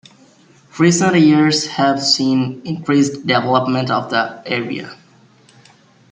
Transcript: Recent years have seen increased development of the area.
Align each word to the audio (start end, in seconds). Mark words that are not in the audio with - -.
Recent 0.79 1.15
years 1.19 1.67
have 1.67 2.01
seen 2.03 2.63
increased 2.65 3.27
development 3.27 3.91
of 3.91 4.09
the 4.09 4.41
area. 4.47 4.97